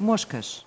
Moscas. 0.00 0.64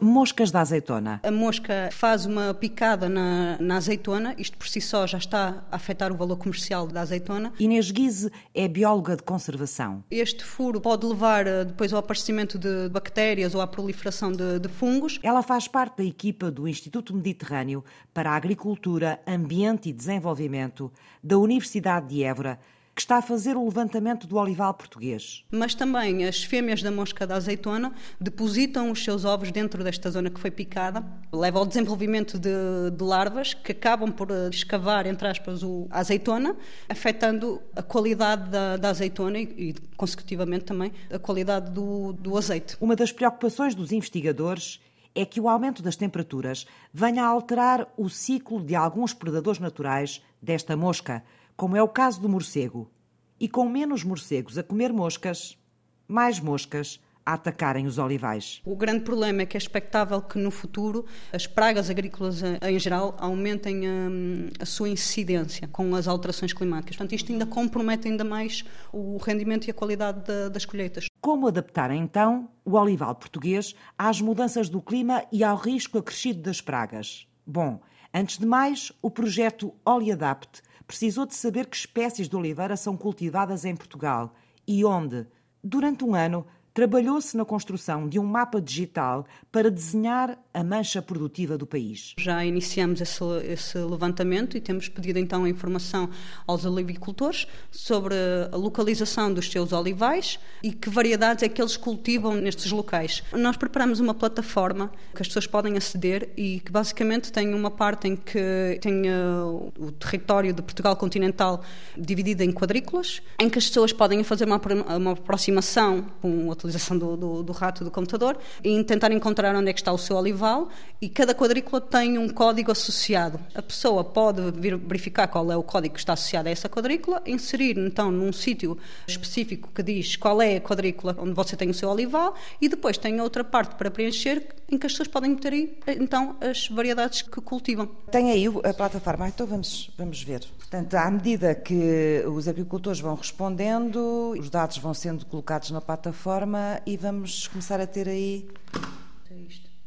Moscas 0.00 0.52
da 0.52 0.60
azeitona. 0.60 1.20
A 1.24 1.30
mosca 1.32 1.88
faz 1.90 2.26
uma 2.26 2.54
picada 2.54 3.08
na, 3.08 3.56
na, 3.58 3.76
azeitona, 3.76 4.34
isto 4.38 4.56
por 4.56 4.68
si 4.68 4.80
só 4.80 5.04
já 5.04 5.18
está 5.18 5.64
a 5.70 5.76
afetar 5.76 6.12
o 6.12 6.16
valor 6.16 6.36
comercial 6.36 6.86
da 6.86 7.00
azeitona. 7.00 7.52
Inês 7.58 7.90
Guise 7.90 8.30
é 8.54 8.68
bióloga 8.68 9.16
de 9.16 9.22
conservação. 9.24 10.04
Este 10.08 10.44
furo 10.44 10.80
pode 10.80 11.04
levar 11.04 11.46
eh, 11.46 11.64
depois 11.64 11.92
ao 11.92 11.98
aparecimento 11.98 12.56
de 12.56 12.88
bactérias 12.90 13.52
ou 13.54 13.60
à 13.60 13.66
proliferação 13.66 14.30
de, 14.30 14.60
de 14.60 14.68
fungos. 14.68 15.18
Ela 15.24 15.42
faz 15.42 15.66
parte 15.66 15.96
da 15.96 16.04
equipa 16.04 16.48
do 16.48 16.68
Instituto 16.68 17.12
Mediterrâneo 17.12 17.82
para 18.14 18.30
a 18.30 18.36
Agricultura, 18.36 19.20
Ambiente 19.26 19.88
e 19.88 19.92
Desenvolvimento 19.92 20.92
da 21.20 21.36
Universidade 21.36 22.08
de 22.14 22.22
Évora 22.22 22.60
que 22.94 23.00
está 23.00 23.16
a 23.16 23.22
fazer 23.22 23.56
o 23.56 23.64
levantamento 23.64 24.26
do 24.26 24.36
olival 24.36 24.74
português. 24.74 25.44
Mas 25.50 25.74
também 25.74 26.26
as 26.26 26.44
fêmeas 26.44 26.82
da 26.82 26.90
mosca 26.90 27.26
da 27.26 27.36
azeitona 27.36 27.92
depositam 28.20 28.90
os 28.90 29.02
seus 29.02 29.24
ovos 29.24 29.50
dentro 29.50 29.82
desta 29.82 30.10
zona 30.10 30.28
que 30.28 30.38
foi 30.38 30.50
picada, 30.50 31.02
leva 31.32 31.58
ao 31.58 31.66
desenvolvimento 31.66 32.38
de, 32.38 32.50
de 32.94 33.02
larvas 33.02 33.54
que 33.54 33.72
acabam 33.72 34.12
por 34.12 34.30
eh, 34.30 34.50
escavar, 34.50 35.06
entre 35.06 35.26
aspas, 35.26 35.62
o, 35.62 35.86
a 35.90 36.00
azeitona, 36.00 36.54
afetando 36.86 37.62
a 37.74 37.82
qualidade 37.82 38.50
da, 38.50 38.76
da 38.76 38.90
azeitona 38.90 39.38
e, 39.38 39.44
e, 39.44 39.74
consecutivamente, 39.96 40.66
também 40.66 40.92
a 41.10 41.18
qualidade 41.18 41.70
do, 41.70 42.12
do 42.12 42.36
azeite. 42.36 42.76
Uma 42.78 42.94
das 42.94 43.10
preocupações 43.10 43.74
dos 43.74 43.90
investigadores 43.90 44.80
é 45.14 45.24
que 45.24 45.40
o 45.40 45.48
aumento 45.48 45.82
das 45.82 45.96
temperaturas 45.96 46.66
venha 46.92 47.24
a 47.24 47.26
alterar 47.26 47.86
o 47.96 48.08
ciclo 48.08 48.62
de 48.62 48.74
alguns 48.74 49.14
predadores 49.14 49.60
naturais 49.60 50.22
desta 50.40 50.76
mosca 50.76 51.22
como 51.56 51.76
é 51.76 51.82
o 51.82 51.88
caso 51.88 52.20
do 52.20 52.28
morcego, 52.28 52.90
e 53.38 53.48
com 53.48 53.68
menos 53.68 54.04
morcegos 54.04 54.56
a 54.56 54.62
comer 54.62 54.92
moscas, 54.92 55.58
mais 56.06 56.38
moscas 56.38 57.00
a 57.24 57.34
atacarem 57.34 57.86
os 57.86 57.98
olivais. 57.98 58.60
O 58.64 58.76
grande 58.76 59.04
problema 59.04 59.42
é 59.42 59.46
que 59.46 59.56
é 59.56 59.58
expectável 59.58 60.20
que 60.20 60.38
no 60.38 60.50
futuro 60.50 61.06
as 61.32 61.46
pragas 61.46 61.88
agrícolas 61.88 62.42
em 62.42 62.78
geral 62.78 63.16
aumentem 63.18 63.86
a, 63.86 63.90
hum, 63.90 64.48
a, 64.60 64.66
sua 64.66 64.88
incidência 64.88 65.68
com 65.68 65.94
as 65.94 66.08
alterações 66.08 66.52
climáticas. 66.52 66.96
Portanto, 66.96 67.14
isto 67.14 67.32
ainda 67.32 67.46
compromete 67.46 68.08
ainda 68.08 68.24
mais 68.24 68.64
o 68.92 69.16
rendimento 69.18 69.66
e 69.66 69.70
a 69.70 69.74
qualidade 69.74 70.24
da, 70.24 70.48
das 70.48 70.64
colheitas. 70.64 71.06
Como 71.20 71.46
adaptar 71.46 71.90
então 71.92 72.48
o 72.64 72.76
olival 72.76 73.14
português 73.14 73.74
às 73.96 74.20
mudanças 74.20 74.68
do 74.68 74.80
clima 74.80 75.24
e 75.32 75.44
ao 75.44 75.56
risco 75.56 75.98
acrescido 75.98 76.42
das 76.42 76.60
pragas? 76.60 77.26
Bom, 77.46 77.80
antes 78.12 78.38
de 78.38 78.46
mais, 78.46 78.92
o 79.00 79.10
projeto 79.10 79.72
Oliadapt 79.84 80.60
precisou 80.86 81.26
de 81.26 81.34
saber 81.34 81.66
que 81.66 81.76
espécies 81.76 82.28
de 82.28 82.36
oliveira 82.36 82.76
são 82.76 82.96
cultivadas 82.96 83.64
em 83.64 83.74
Portugal 83.76 84.34
e 84.66 84.84
onde. 84.84 85.26
Durante 85.62 86.04
um 86.04 86.14
ano, 86.14 86.46
trabalhou-se 86.74 87.36
na 87.36 87.44
construção 87.44 88.08
de 88.08 88.18
um 88.18 88.24
mapa 88.24 88.60
digital 88.60 89.26
para 89.50 89.70
desenhar 89.70 90.38
a 90.54 90.64
mancha 90.64 91.02
produtiva 91.02 91.58
do 91.58 91.66
país. 91.66 92.14
Já 92.18 92.44
iniciamos 92.44 93.00
esse, 93.00 93.22
esse, 93.44 93.78
levantamento 93.78 94.56
e 94.56 94.60
temos 94.60 94.88
pedido 94.88 95.18
então 95.18 95.46
informação 95.46 96.08
aos 96.46 96.64
olivicultores 96.64 97.46
sobre 97.70 98.14
a 98.50 98.56
localização 98.56 99.32
dos 99.32 99.50
seus 99.50 99.72
olivais 99.72 100.38
e 100.62 100.72
que 100.72 100.88
variedades 100.88 101.42
é 101.42 101.48
que 101.48 101.60
eles 101.60 101.76
cultivam 101.76 102.34
nestes 102.34 102.70
locais. 102.70 103.22
Nós 103.32 103.56
preparamos 103.56 104.00
uma 104.00 104.14
plataforma 104.14 104.90
que 105.14 105.22
as 105.22 105.28
pessoas 105.28 105.46
podem 105.46 105.76
aceder 105.76 106.30
e 106.36 106.60
que 106.60 106.72
basicamente 106.72 107.30
tem 107.30 107.54
uma 107.54 107.70
parte 107.70 108.08
em 108.08 108.16
que 108.16 108.78
tem 108.80 109.02
uh, 109.08 109.72
o 109.78 109.92
território 109.92 110.52
de 110.52 110.62
Portugal 110.62 110.96
continental 110.96 111.62
dividido 111.96 112.42
em 112.42 112.52
quadrículas, 112.52 113.20
em 113.38 113.48
que 113.48 113.58
as 113.58 113.66
pessoas 113.66 113.92
podem 113.92 114.22
fazer 114.24 114.46
uma, 114.46 114.60
uma 114.96 115.12
aproximação 115.12 116.06
com 116.20 116.50
a 116.50 116.54
utilização 116.62 116.96
do, 116.96 117.16
do, 117.16 117.42
do 117.42 117.52
rato 117.52 117.84
do 117.84 117.90
computador 117.90 118.38
e 118.62 118.82
tentar 118.84 119.12
encontrar 119.12 119.54
onde 119.54 119.70
é 119.70 119.72
que 119.72 119.80
está 119.80 119.92
o 119.92 119.98
seu 119.98 120.16
olival 120.16 120.68
e 121.00 121.08
cada 121.08 121.34
quadrícula 121.34 121.80
tem 121.80 122.18
um 122.18 122.28
código 122.28 122.70
associado. 122.70 123.40
A 123.54 123.62
pessoa 123.62 124.04
pode 124.04 124.40
verificar 124.52 125.26
qual 125.26 125.50
é 125.50 125.56
o 125.56 125.62
código 125.62 125.94
que 125.94 126.00
está 126.00 126.12
associado 126.12 126.48
a 126.48 126.52
essa 126.52 126.68
quadrícula, 126.68 127.22
inserir 127.26 127.78
então 127.78 128.10
num 128.10 128.32
sítio 128.32 128.78
específico 129.06 129.68
que 129.74 129.82
diz 129.82 130.16
qual 130.16 130.40
é 130.40 130.56
a 130.56 130.60
quadrícula 130.60 131.16
onde 131.18 131.32
você 131.32 131.56
tem 131.56 131.68
o 131.68 131.74
seu 131.74 131.88
olival 131.88 132.34
e 132.60 132.68
depois 132.68 132.96
tem 132.96 133.20
outra 133.20 133.42
parte 133.42 133.74
para 133.74 133.90
preencher 133.90 134.46
em 134.70 134.78
que 134.78 134.86
as 134.86 134.92
pessoas 134.92 135.08
podem 135.08 135.30
meter 135.30 135.52
aí 135.52 135.98
então 136.00 136.36
as 136.40 136.68
variedades 136.68 137.22
que 137.22 137.40
cultivam. 137.40 137.86
Tem 138.10 138.30
aí 138.30 138.46
a 138.46 138.72
plataforma, 138.72 139.28
então 139.28 139.46
vamos, 139.46 139.90
vamos 139.98 140.22
ver. 140.22 140.40
Portanto, 140.58 140.94
à 140.94 141.10
medida 141.10 141.54
que 141.54 142.24
os 142.26 142.48
agricultores 142.48 142.98
vão 143.00 143.14
respondendo, 143.14 144.34
os 144.38 144.48
dados 144.48 144.78
vão 144.78 144.94
sendo 144.94 145.26
colocados 145.26 145.70
na 145.70 145.80
plataforma 145.80 146.51
e 146.86 146.96
vamos 146.96 147.48
começar 147.48 147.80
a 147.80 147.86
ter 147.86 148.08
aí 148.08 148.48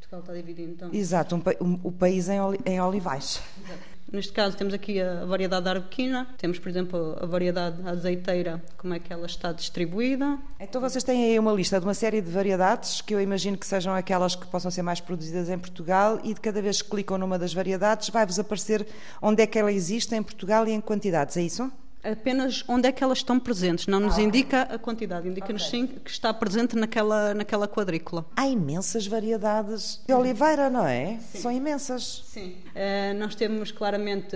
Portugal 0.05 0.19
está 0.19 0.33
dividido 0.33 0.71
então. 0.71 0.89
Exato, 0.93 1.35
um, 1.35 1.65
um, 1.65 1.79
o 1.83 1.91
país 1.91 2.29
em, 2.29 2.37
em 2.65 2.79
olivais. 2.79 3.41
Exato. 3.63 3.95
Neste 4.11 4.31
caso 4.31 4.55
temos 4.55 4.73
aqui 4.73 5.01
a 5.01 5.25
variedade 5.25 5.65
da 5.65 5.71
arbequina, 5.71 6.27
temos 6.37 6.59
por 6.59 6.69
exemplo 6.69 7.17
a 7.19 7.25
variedade 7.25 7.85
azeiteira, 7.87 8.63
como 8.77 8.93
é 8.93 8.99
que 8.99 9.11
ela 9.11 9.25
está 9.25 9.51
distribuída. 9.51 10.37
Então 10.59 10.79
vocês 10.79 11.03
têm 11.03 11.25
aí 11.25 11.39
uma 11.39 11.51
lista 11.51 11.79
de 11.79 11.85
uma 11.85 11.93
série 11.93 12.21
de 12.21 12.29
variedades 12.29 13.01
que 13.01 13.15
eu 13.15 13.19
imagino 13.19 13.57
que 13.57 13.65
sejam 13.65 13.93
aquelas 13.93 14.35
que 14.35 14.45
possam 14.45 14.69
ser 14.69 14.83
mais 14.83 15.01
produzidas 15.01 15.49
em 15.49 15.57
Portugal 15.57 16.19
e 16.23 16.33
de 16.33 16.39
cada 16.39 16.61
vez 16.61 16.83
que 16.83 16.89
clicam 16.89 17.17
numa 17.17 17.39
das 17.39 17.53
variedades 17.53 18.09
vai-vos 18.09 18.37
aparecer 18.37 18.87
onde 19.21 19.41
é 19.41 19.47
que 19.47 19.57
ela 19.57 19.71
existe 19.71 20.13
em 20.15 20.21
Portugal 20.21 20.67
e 20.67 20.71
em 20.71 20.79
quantidades, 20.79 21.35
é 21.35 21.41
isso? 21.41 21.69
Apenas 22.11 22.63
onde 22.67 22.87
é 22.87 22.91
que 22.91 23.03
elas 23.03 23.19
estão 23.19 23.39
presentes, 23.39 23.87
não 23.87 23.99
nos 23.99 24.17
ah. 24.17 24.21
indica 24.21 24.61
a 24.63 24.77
quantidade, 24.77 25.27
indica-nos 25.27 25.67
okay. 25.67 25.81
sim 25.81 25.87
que 25.87 26.09
está 26.09 26.33
presente 26.33 26.75
naquela, 26.75 27.33
naquela 27.33 27.67
quadrícula. 27.67 28.25
Há 28.35 28.47
imensas 28.47 29.07
variedades 29.07 30.01
de 30.05 30.13
oliveira, 30.13 30.69
não 30.69 30.85
é? 30.85 31.17
Sim. 31.31 31.39
São 31.39 31.51
imensas. 31.51 32.23
Sim. 32.27 32.55
Uh, 32.75 33.17
nós 33.17 33.35
temos 33.35 33.71
claramente 33.71 34.35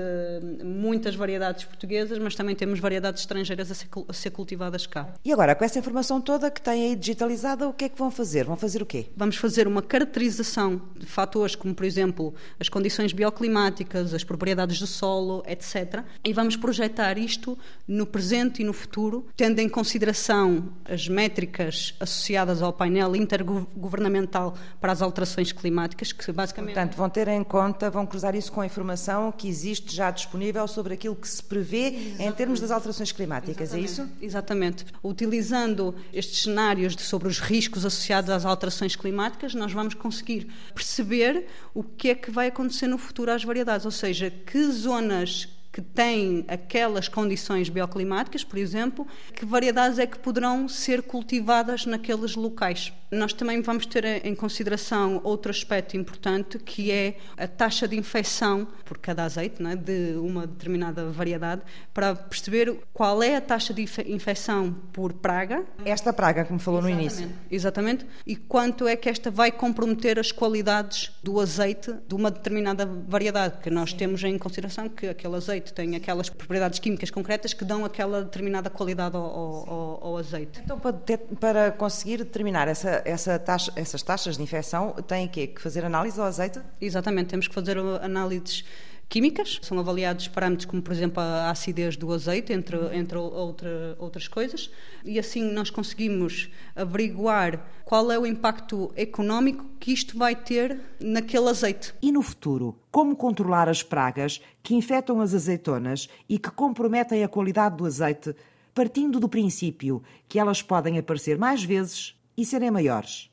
muitas 0.64 1.16
variedades 1.16 1.66
portuguesas, 1.66 2.18
mas 2.18 2.36
também 2.36 2.56
temos 2.56 2.80
variedades 2.80 3.22
estrangeiras 3.22 3.70
a 3.70 3.76
ser, 3.76 3.88
a 4.08 4.14
ser 4.14 4.32
cultivadas 4.32 4.88
cá. 4.88 5.14
E 5.24 5.32
agora, 5.32 5.54
com 5.54 5.64
essa 5.64 5.78
informação 5.78 6.20
toda 6.20 6.50
que 6.50 6.62
têm 6.62 6.86
aí 6.86 6.96
digitalizada, 6.96 7.68
o 7.68 7.74
que 7.74 7.86
é 7.86 7.90
que 7.90 7.98
vão 7.98 8.10
fazer? 8.10 8.46
Vão 8.46 8.56
fazer 8.56 8.82
o 8.82 8.86
quê? 8.86 9.08
Vamos 9.16 9.36
fazer 9.36 9.68
uma 9.68 9.82
caracterização 9.82 10.82
de 10.98 11.06
fatores 11.06 11.56
como, 11.56 11.76
por 11.76 11.86
exemplo, 11.86 12.34
as 12.60 12.70
condições 12.70 13.14
bioclimáticas, 13.14 14.14
as 14.14 14.24
propriedades 14.24 14.80
do 14.80 14.88
solo, 14.88 15.44
etc. 15.46 16.04
E 16.24 16.34
vamos 16.34 16.56
projetar 16.56 17.18
isto 17.18 17.59
no 17.88 18.06
presente 18.06 18.62
e 18.62 18.66
no 18.66 18.74
futuro, 18.74 19.28
tendo 19.36 19.60
em 19.60 19.68
consideração 19.68 20.70
as 20.86 21.08
métricas 21.08 21.96
associadas 22.00 22.62
ao 22.62 22.72
painel 22.72 23.16
intergovernamental 23.16 24.56
para 24.80 24.92
as 24.92 25.02
alterações 25.02 25.52
climáticas, 25.52 26.12
que 26.12 26.32
basicamente. 26.32 26.74
Portanto, 26.74 26.96
vão 26.96 27.10
ter 27.10 27.28
em 27.28 27.44
conta, 27.44 27.90
vão 27.90 28.06
cruzar 28.06 28.36
isso 28.36 28.52
com 28.52 28.62
a 28.62 28.66
informação 28.66 29.32
que 29.32 29.48
existe 29.48 29.96
já 29.96 30.12
disponível 30.12 30.68
sobre 30.68 30.94
aquilo 30.94 31.16
que 31.16 31.28
se 31.28 31.42
prevê 31.42 31.88
Exatamente. 31.88 32.24
em 32.24 32.32
termos 32.32 32.60
das 32.60 32.72
alterações 32.72 33.12
climáticas, 33.12 33.74
Exatamente. 33.74 33.90
é 33.90 33.92
isso? 33.92 34.10
Exatamente. 34.22 34.86
Utilizando 35.04 35.96
estes 36.14 36.44
cenários 36.44 36.96
sobre 37.00 37.28
os 37.28 37.40
riscos 37.40 37.86
associados 37.86 38.30
às 38.30 38.46
alterações 38.46 38.96
climáticas, 38.96 39.54
nós 39.54 39.72
vamos 39.72 39.94
conseguir 39.94 40.48
perceber 40.74 41.48
o 41.74 41.84
que 41.84 42.10
é 42.10 42.16
que 42.16 42.32
vai 42.32 42.48
acontecer 42.48 42.88
no 42.88 42.98
futuro 42.98 43.32
às 43.32 43.44
variedades, 43.44 43.86
ou 43.86 43.92
seja, 43.92 44.30
que 44.30 44.64
zonas 44.72 45.59
que 45.72 45.82
têm 45.82 46.46
aquelas 46.48 47.08
condições 47.08 47.70
bioclimáticas, 47.70 48.44
por 48.44 48.58
exemplo, 48.58 49.08
que 49.34 49.46
variedades 49.46 50.00
é 50.00 50.08
que 50.08 50.18
poderão 50.18 50.68
ser 50.68 51.04
cultivadas 51.04 51.86
naqueles 51.86 52.36
locais. 52.36 52.92
Nós 53.12 53.34
também 53.34 53.62
vamos 53.62 53.88
ter 53.88 54.26
em 54.26 54.36
consideração 54.36 55.20
outro 55.24 55.50
aspecto 55.50 55.98
importante, 55.98 56.60
que 56.60 56.92
é 56.92 57.18
a 57.38 57.48
taxa 57.48 57.88
de 57.88 57.98
infecção 57.98 58.68
por 58.86 59.00
cada 59.00 59.24
azeite 59.24 59.64
é, 59.64 59.76
de 59.76 60.16
uma 60.18 60.46
determinada 60.46 61.10
variedade, 61.10 61.62
para 61.94 62.16
perceber 62.16 62.78
qual 62.94 63.24
é 63.24 63.36
a 63.36 63.42
taxa 63.42 63.74
de 63.74 63.82
infecção 64.08 64.76
por 64.94 65.14
praga. 65.14 65.64
Esta 65.84 66.14
praga, 66.14 66.46
como 66.46 66.60
falou 66.60 66.82
exatamente, 66.82 66.98
no 66.98 67.02
início. 67.02 67.38
Exatamente. 67.50 68.06
E 68.28 68.36
quanto 68.36 68.88
é 68.88 68.96
que 68.96 69.10
esta 69.10 69.32
vai 69.32 69.52
comprometer 69.52 70.20
as 70.20 70.32
qualidades 70.32 71.12
do 71.24 71.40
azeite 71.40 71.94
de 72.08 72.14
uma 72.14 72.30
determinada 72.30 72.86
variedade, 72.86 73.58
que 73.62 73.72
nós 73.72 73.92
Sim. 73.92 73.98
temos 73.98 74.24
em 74.24 74.38
consideração 74.38 74.88
que 74.88 75.08
aquele 75.08 75.36
azeite 75.36 75.59
tem 75.62 75.96
aquelas 75.96 76.30
propriedades 76.30 76.80
químicas 76.80 77.10
concretas 77.10 77.54
que 77.54 77.66
dão 77.66 77.86
aquela 77.86 78.24
determinada 78.24 78.70
qualidade 78.70 79.16
ao, 79.16 79.24
ao, 79.24 80.00
ao 80.04 80.18
azeite. 80.18 80.62
Então, 80.64 80.80
para, 80.80 80.94
ter, 80.94 81.18
para 81.40 81.72
conseguir 81.72 82.18
determinar 82.18 82.68
essa 82.68 83.02
essa 83.06 83.38
taxa, 83.40 83.72
essas 83.76 84.02
taxas 84.02 84.38
de 84.38 84.44
infecção 84.44 84.96
que, 85.32 85.48
que 85.48 85.62
fazer 85.62 85.86
análise 85.86 86.20
ao 86.20 86.26
azeite? 86.26 86.60
Exatamente, 86.80 87.28
temos 87.28 87.48
que 87.48 87.54
fazer 87.54 87.78
análises 87.78 88.64
químicas, 89.10 89.60
são 89.64 89.80
avaliados 89.80 90.28
parâmetros 90.28 90.66
como, 90.66 90.84
por 90.84 90.94
exemplo, 90.94 91.22
a 91.22 91.50
acidez 91.50 91.98
do 91.98 92.14
azeite, 92.14 92.54
entre, 92.54 92.78
entre 92.96 93.18
outra, 93.18 93.96
outras 93.98 94.28
coisas, 94.28 94.72
e 95.04 95.18
assim 95.18 95.52
nós 95.52 95.72
conseguimos 95.72 96.50
averiguar 96.76 97.68
qual 97.84 98.12
é 98.12 98.20
o 98.20 98.26
impacto 98.26 98.94
económico 98.96 99.66
que 99.80 99.92
isto 99.92 100.16
vai 100.16 100.36
ter 100.36 100.80
naquele 101.00 101.50
azeite. 101.50 101.92
E 102.02 102.12
no 102.12 102.22
futuro, 102.22 102.78
como 102.92 103.16
controlar 103.16 103.68
as 103.68 103.82
pragas 103.82 104.40
que 104.62 104.76
infectam 104.76 105.20
as 105.20 105.34
azeitonas 105.34 106.08
e 106.30 106.38
que 106.38 106.52
comprometem 106.52 107.24
a 107.24 107.28
qualidade 107.28 107.78
do 107.78 107.88
azeite, 107.88 108.36
partindo 108.76 109.20
do 109.20 109.28
princípio 109.28 110.04
que 110.28 110.38
elas 110.38 110.62
podem 110.62 111.00
aparecer 111.00 111.38
mais 111.38 111.64
vezes 111.64 112.16
e 112.38 112.46
serem 112.46 112.70
maiores. 112.70 113.29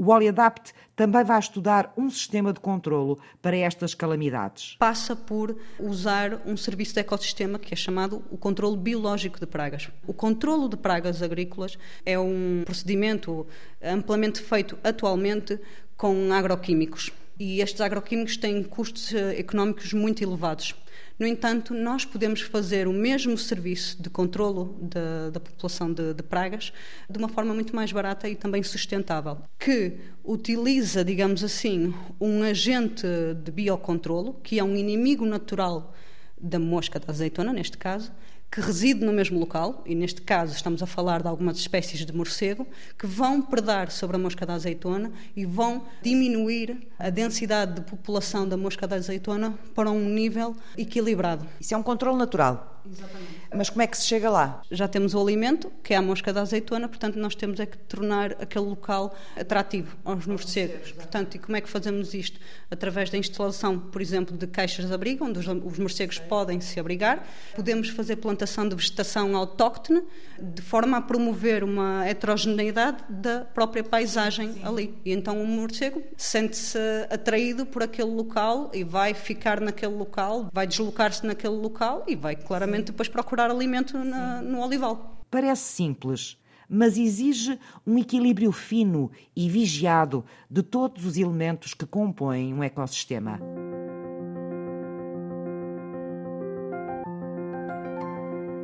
O 0.00 0.12
Oliadapt 0.12 0.72
também 0.94 1.24
vai 1.24 1.40
estudar 1.40 1.92
um 1.96 2.08
sistema 2.08 2.52
de 2.52 2.60
controlo 2.60 3.18
para 3.42 3.56
estas 3.56 3.94
calamidades. 3.94 4.76
Passa 4.78 5.16
por 5.16 5.56
usar 5.76 6.40
um 6.46 6.56
serviço 6.56 6.94
de 6.94 7.00
ecossistema 7.00 7.58
que 7.58 7.74
é 7.74 7.76
chamado 7.76 8.22
o 8.30 8.38
controlo 8.38 8.76
biológico 8.76 9.40
de 9.40 9.46
pragas. 9.46 9.90
O 10.06 10.14
controlo 10.14 10.68
de 10.68 10.76
pragas 10.76 11.20
agrícolas 11.20 11.76
é 12.06 12.16
um 12.16 12.62
procedimento 12.64 13.44
amplamente 13.82 14.40
feito 14.40 14.78
atualmente 14.84 15.58
com 15.96 16.32
agroquímicos. 16.32 17.10
E 17.36 17.60
estes 17.60 17.80
agroquímicos 17.80 18.36
têm 18.36 18.62
custos 18.62 19.12
eh, 19.12 19.40
económicos 19.40 19.92
muito 19.92 20.22
elevados. 20.22 20.76
No 21.18 21.26
entanto, 21.26 21.74
nós 21.74 22.04
podemos 22.04 22.42
fazer 22.42 22.86
o 22.86 22.92
mesmo 22.92 23.36
serviço 23.36 24.00
de 24.00 24.08
controlo 24.08 24.78
da, 24.80 25.30
da 25.30 25.40
população 25.40 25.92
de, 25.92 26.14
de, 26.14 26.22
pragas 26.22 26.72
de 27.10 27.18
uma 27.18 27.28
forma 27.28 27.52
muito 27.52 27.74
mais 27.74 27.90
barata 27.90 28.28
e 28.28 28.36
também 28.36 28.62
sustentável, 28.62 29.38
que 29.58 29.96
utiliza, 30.22 31.04
digamos 31.04 31.42
assim, 31.42 31.92
um 32.20 32.44
agente 32.44 33.04
de 33.42 33.50
biocontrolo, 33.50 34.34
que 34.44 34.60
é 34.60 34.64
um 34.64 34.76
inimigo 34.76 35.26
natural 35.26 35.92
da 36.40 36.60
mosca 36.60 37.00
da 37.00 37.10
azeitona, 37.12 37.52
neste 37.52 37.76
caso, 37.76 38.12
que 38.50 38.60
reside 38.60 39.04
no 39.04 39.12
mesmo 39.12 39.38
local, 39.38 39.82
e 39.84 39.94
neste 39.94 40.22
caso 40.22 40.54
estamos 40.54 40.82
a 40.82 40.86
falar 40.86 41.22
de 41.22 41.28
algumas 41.28 41.58
espécies 41.58 42.04
de 42.04 42.12
morcego, 42.12 42.66
que 42.98 43.06
vão 43.06 43.42
predar 43.42 43.90
sobre 43.90 44.16
a 44.16 44.18
mosca 44.18 44.46
da 44.46 44.54
azeitona 44.54 45.12
e 45.36 45.44
vão 45.44 45.82
diminuir 46.02 46.88
a 46.98 47.10
densidade 47.10 47.74
de 47.74 47.80
população 47.82 48.48
da 48.48 48.56
mosca 48.56 48.86
da 48.86 48.96
azeitona 48.96 49.58
para 49.74 49.90
um 49.90 50.08
nível 50.08 50.56
equilibrado. 50.76 51.46
Isso 51.60 51.74
é 51.74 51.76
um 51.76 51.82
controle 51.82 52.16
natural? 52.16 52.77
Exatamente. 52.90 53.38
Mas 53.54 53.70
como 53.70 53.82
é 53.82 53.86
que 53.86 53.96
se 53.96 54.06
chega 54.06 54.30
lá? 54.30 54.62
Já 54.70 54.86
temos 54.86 55.14
o 55.14 55.20
alimento, 55.20 55.72
que 55.82 55.94
é 55.94 55.96
a 55.96 56.02
mosca 56.02 56.32
da 56.32 56.42
azeitona, 56.42 56.88
portanto 56.88 57.16
nós 57.16 57.34
temos 57.34 57.58
é 57.60 57.66
que 57.66 57.78
tornar 57.78 58.32
aquele 58.32 58.66
local 58.66 59.14
atrativo 59.36 59.96
aos 60.04 60.26
morcegos. 60.26 60.92
Portanto, 60.92 61.34
e 61.34 61.38
como 61.38 61.56
é 61.56 61.60
que 61.60 61.68
fazemos 61.68 62.14
isto? 62.14 62.38
Através 62.70 63.10
da 63.10 63.18
instalação, 63.18 63.78
por 63.78 64.02
exemplo, 64.02 64.36
de 64.36 64.46
caixas 64.46 64.86
de 64.86 64.92
abrigo, 64.92 65.24
onde 65.24 65.38
os 65.38 65.78
morcegos 65.78 66.18
podem 66.18 66.60
se 66.60 66.78
abrigar. 66.78 67.26
Podemos 67.54 67.88
fazer 67.88 68.16
plantação 68.16 68.68
de 68.68 68.74
vegetação 68.74 69.36
autóctone, 69.36 70.02
de 70.40 70.62
forma 70.62 70.98
a 70.98 71.00
promover 71.00 71.64
uma 71.64 72.06
heterogeneidade 72.06 72.98
da 73.08 73.40
própria 73.40 73.82
paisagem 73.82 74.52
Sim. 74.52 74.64
ali. 74.64 74.94
E 75.04 75.12
então 75.12 75.40
o 75.40 75.46
morcego 75.46 76.02
sente-se 76.16 76.78
atraído 77.10 77.66
por 77.66 77.82
aquele 77.82 78.10
local 78.10 78.70
e 78.74 78.84
vai 78.84 79.14
ficar 79.14 79.60
naquele 79.60 79.94
local, 79.94 80.48
vai 80.52 80.66
deslocar-se 80.66 81.26
naquele 81.26 81.56
local 81.56 82.04
e 82.06 82.14
vai 82.14 82.36
claramente 82.36 82.77
depois 82.86 83.08
procurar 83.08 83.50
alimento 83.50 83.98
na, 83.98 84.42
no 84.42 84.60
olival. 84.60 85.24
Parece 85.30 85.62
simples, 85.62 86.38
mas 86.68 86.96
exige 86.98 87.58
um 87.86 87.98
equilíbrio 87.98 88.52
fino 88.52 89.10
e 89.34 89.48
vigiado 89.48 90.24
de 90.50 90.62
todos 90.62 91.04
os 91.04 91.16
elementos 91.16 91.74
que 91.74 91.86
compõem 91.86 92.52
um 92.52 92.62
ecossistema. 92.62 93.40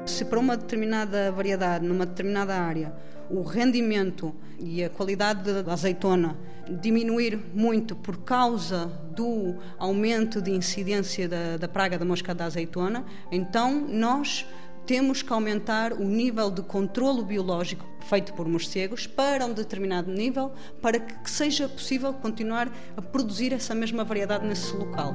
Se 0.07 0.25
para 0.25 0.39
uma 0.39 0.57
determinada 0.57 1.33
variedade, 1.33 1.87
numa 1.87 2.05
determinada 2.05 2.55
área, 2.55 2.95
o 3.31 3.43
rendimento 3.43 4.35
e 4.59 4.85
a 4.85 4.91
qualidade 4.91 5.63
da 5.63 5.73
azeitona 5.73 6.37
diminuir 6.81 7.39
muito 7.55 7.95
por 7.95 8.19
causa 8.19 8.87
do 9.15 9.57
aumento 9.79 10.41
de 10.41 10.51
incidência 10.51 11.29
da, 11.29 11.57
da 11.57 11.69
praga 11.69 11.99
da 11.99 12.05
mosca 12.05 12.35
da 12.35 12.47
azeitona, 12.47 13.05
então 13.31 13.87
nós 13.87 14.47
temos 14.87 15.23
que 15.23 15.33
aumentar 15.33 15.93
o 15.93 16.05
nível 16.05 16.51
de 16.51 16.63
controlo 16.63 17.25
biológico 17.25 17.87
feito 18.01 18.35
por 18.35 18.47
morcegos 18.47 19.07
para 19.07 19.47
um 19.47 19.53
determinado 19.53 20.13
nível, 20.13 20.53
para 20.83 20.99
que 20.99 21.31
seja 21.31 21.69
possível 21.69 22.13
continuar 22.13 22.71
a 22.97 23.01
produzir 23.01 23.53
essa 23.53 23.75
mesma 23.75 24.05
variedade 24.05 24.47
nesse 24.47 24.75
local. 24.77 25.15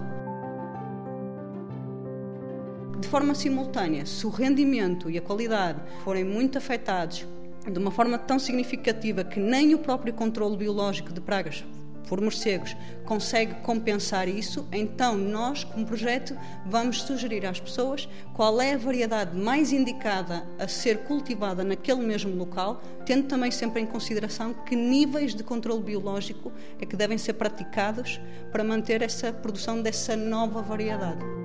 De 3.00 3.08
forma 3.08 3.34
simultânea, 3.36 4.06
se 4.06 4.26
o 4.26 4.30
rendimento 4.30 5.10
e 5.10 5.18
a 5.18 5.22
qualidade 5.22 5.80
forem 6.04 6.24
muito 6.24 6.58
afetados 6.58 7.26
de 7.69 7.80
uma 7.80 7.92
forma 7.92 8.18
tão 8.18 8.39
significativa 8.39 9.24
que 9.24 9.39
nem 9.39 9.74
o 9.74 9.80
próprio 9.80 10.13
controle 10.13 10.57
biológico 10.57 11.13
de 11.13 11.21
pragas 11.21 11.63
por 12.10 12.19
morcegos 12.19 12.75
consegue 13.06 13.54
compensar 13.62 14.27
isso, 14.27 14.68
então 14.71 15.16
nós, 15.16 15.63
como 15.63 15.86
projeto, 15.86 16.36
vamos 16.66 17.04
sugerir 17.04 17.45
às 17.45 17.60
pessoas 17.60 18.10
qual 18.33 18.60
é 18.60 18.74
a 18.74 18.77
variedade 18.77 19.38
mais 19.38 19.71
indicada 19.71 20.44
a 20.57 20.68
ser 20.68 21.00
cultivada 21.04 21.63
naquele 21.63 22.01
mesmo 22.01 22.36
local, 22.36 22.81
tendo 23.06 23.27
também 23.27 23.51
sempre 23.51 23.81
em 23.81 23.86
consideração 23.86 24.54
que 24.54 24.75
níveis 24.75 25.36
de 25.36 25.44
controle 25.44 25.83
biológico 25.83 26.51
é 26.81 26.86
que 26.86 26.95
devem 26.95 27.18
ser 27.18 27.33
praticados 27.33 28.19
para 28.51 28.63
manter 28.63 29.04
essa 29.04 29.31
produção 29.31 29.81
dessa 29.81 30.15
nova 30.15 30.62
variedade. 30.63 31.38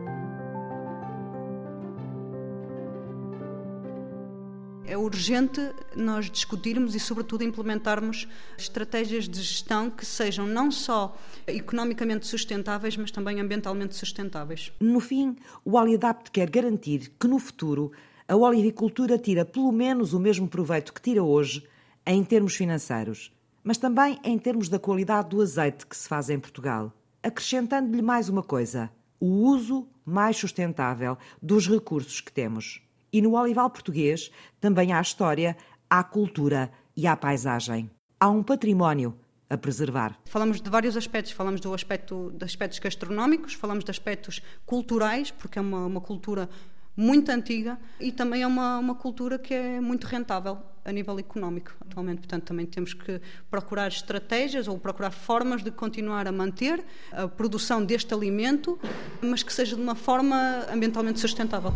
É 4.94 4.96
urgente 4.96 5.60
nós 5.96 6.30
discutirmos 6.30 6.94
e, 6.94 7.00
sobretudo, 7.00 7.42
implementarmos 7.42 8.28
estratégias 8.56 9.28
de 9.28 9.42
gestão 9.42 9.90
que 9.90 10.06
sejam 10.06 10.46
não 10.46 10.70
só 10.70 11.18
economicamente 11.48 12.28
sustentáveis, 12.28 12.96
mas 12.96 13.10
também 13.10 13.40
ambientalmente 13.40 13.96
sustentáveis. 13.96 14.72
No 14.78 15.00
fim, 15.00 15.34
o 15.64 15.76
Aliadapt 15.76 16.30
quer 16.30 16.48
garantir 16.48 17.10
que, 17.18 17.26
no 17.26 17.40
futuro, 17.40 17.90
a 18.28 18.36
olivicultura 18.36 19.18
tira 19.18 19.44
pelo 19.44 19.72
menos 19.72 20.12
o 20.12 20.20
mesmo 20.20 20.46
proveito 20.46 20.94
que 20.94 21.02
tira 21.02 21.24
hoje, 21.24 21.66
em 22.06 22.22
termos 22.22 22.54
financeiros, 22.54 23.32
mas 23.64 23.78
também 23.78 24.20
em 24.22 24.38
termos 24.38 24.68
da 24.68 24.78
qualidade 24.78 25.30
do 25.30 25.42
azeite 25.42 25.88
que 25.88 25.96
se 25.96 26.08
faz 26.08 26.30
em 26.30 26.38
Portugal. 26.38 26.92
Acrescentando-lhe 27.20 28.00
mais 28.00 28.28
uma 28.28 28.44
coisa: 28.44 28.92
o 29.18 29.26
uso 29.26 29.88
mais 30.04 30.36
sustentável 30.36 31.18
dos 31.42 31.66
recursos 31.66 32.20
que 32.20 32.30
temos. 32.30 32.80
E 33.14 33.22
no 33.22 33.36
olival 33.36 33.70
português 33.70 34.28
também 34.60 34.92
há 34.92 35.00
história, 35.00 35.56
há 35.88 36.02
cultura 36.02 36.68
e 36.96 37.06
há 37.06 37.16
paisagem. 37.16 37.88
Há 38.18 38.28
um 38.28 38.42
património 38.42 39.16
a 39.48 39.56
preservar. 39.56 40.18
Falamos 40.24 40.60
de 40.60 40.68
vários 40.68 40.96
aspectos. 40.96 41.30
Falamos 41.30 41.60
do 41.60 41.72
aspecto, 41.72 42.32
de 42.36 42.44
aspectos 42.44 42.80
gastronómicos, 42.80 43.54
falamos 43.54 43.84
de 43.84 43.90
aspectos 43.92 44.42
culturais, 44.66 45.30
porque 45.30 45.60
é 45.60 45.62
uma, 45.62 45.86
uma 45.86 46.00
cultura 46.00 46.50
muito 46.96 47.30
antiga 47.30 47.78
e 48.00 48.10
também 48.10 48.42
é 48.42 48.46
uma, 48.48 48.78
uma 48.78 48.96
cultura 48.96 49.38
que 49.38 49.54
é 49.54 49.80
muito 49.80 50.08
rentável 50.08 50.58
a 50.84 50.90
nível 50.90 51.16
económico 51.16 51.72
atualmente. 51.80 52.18
Portanto, 52.18 52.42
também 52.42 52.66
temos 52.66 52.94
que 52.94 53.20
procurar 53.48 53.86
estratégias 53.86 54.66
ou 54.66 54.76
procurar 54.76 55.12
formas 55.12 55.62
de 55.62 55.70
continuar 55.70 56.26
a 56.26 56.32
manter 56.32 56.84
a 57.12 57.28
produção 57.28 57.84
deste 57.84 58.12
alimento, 58.12 58.76
mas 59.22 59.44
que 59.44 59.52
seja 59.52 59.76
de 59.76 59.82
uma 59.82 59.94
forma 59.94 60.66
ambientalmente 60.68 61.20
sustentável. 61.20 61.72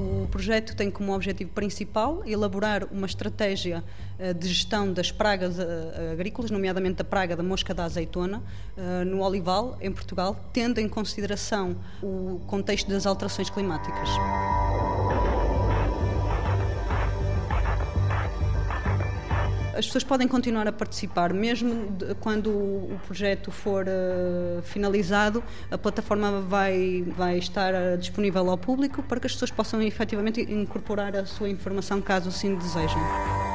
O 0.00 0.26
projeto 0.28 0.74
tem 0.74 0.90
como 0.90 1.14
objetivo 1.14 1.50
principal 1.50 2.22
elaborar 2.24 2.84
uma 2.90 3.06
estratégia 3.06 3.84
eh, 4.18 4.32
de 4.32 4.48
gestão 4.48 4.90
das 4.90 5.12
pragas 5.12 5.58
eh, 5.58 6.12
agrícolas, 6.12 6.50
nomeadamente 6.50 7.02
a 7.02 7.04
praga 7.04 7.36
da 7.36 7.42
mosca 7.42 7.74
da 7.74 7.84
azeitona, 7.84 8.42
eh, 8.78 9.04
no 9.04 9.22
olival, 9.22 9.76
em 9.78 9.92
Portugal, 9.92 10.42
tendo 10.54 10.78
em 10.78 10.88
consideração 10.88 11.76
o 12.02 12.40
contexto 12.46 12.88
das 12.88 13.04
alterações 13.04 13.50
climáticas. 13.50 14.08
As 19.80 19.86
pessoas 19.86 20.04
podem 20.04 20.28
continuar 20.28 20.68
a 20.68 20.72
participar, 20.72 21.32
mesmo 21.32 21.90
de, 21.92 22.14
quando 22.16 22.50
o 22.50 23.00
projeto 23.06 23.50
for 23.50 23.86
uh, 23.86 24.62
finalizado, 24.62 25.42
a 25.70 25.78
plataforma 25.78 26.40
vai, 26.42 27.02
vai 27.16 27.38
estar 27.38 27.72
uh, 27.74 27.98
disponível 27.98 28.48
ao 28.50 28.58
público 28.58 29.02
para 29.02 29.18
que 29.18 29.26
as 29.26 29.32
pessoas 29.32 29.50
possam 29.50 29.82
efetivamente 29.82 30.40
incorporar 30.40 31.16
a 31.16 31.24
sua 31.24 31.48
informação 31.48 32.00
caso 32.00 32.28
assim 32.28 32.54
desejem. 32.54 33.49